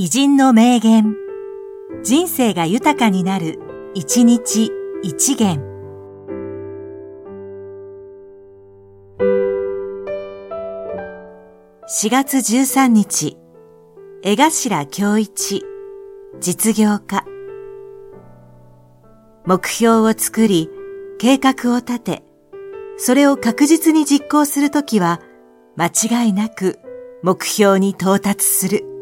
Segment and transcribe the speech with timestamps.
[0.00, 1.16] 偉人の名言。
[2.04, 3.58] 人生が豊かになる、
[3.94, 4.70] 一日
[5.02, 5.58] 一元。
[11.88, 13.38] 4月13日、
[14.22, 15.64] 江頭京一、
[16.38, 17.24] 実業家。
[19.46, 20.70] 目標を作り、
[21.18, 22.22] 計画を立て、
[22.98, 25.20] それを確実に実行するときは、
[25.74, 26.78] 間違いなく
[27.24, 28.97] 目標に到達する。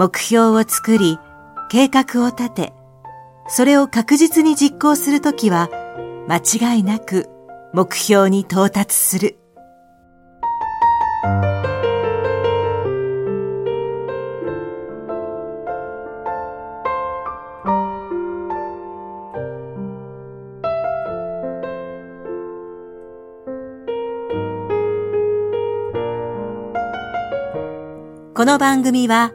[0.00, 1.18] 目標を作り、
[1.68, 2.72] 計画を立て、
[3.48, 5.68] それを確実に実行するときは、
[6.26, 6.38] 間
[6.76, 7.28] 違いなく
[7.74, 9.36] 目標に到達する。
[28.34, 29.34] この番組は、